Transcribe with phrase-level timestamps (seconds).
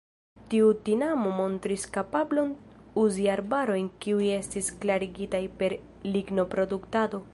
[0.51, 2.49] Tiu tinamo montris kapablon
[3.01, 5.77] uzi arbarojn kiuj estis klarigitaj per
[6.17, 7.23] lignoproduktado.